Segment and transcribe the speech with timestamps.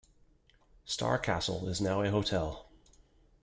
[0.83, 2.67] Star Castle is now a hotel.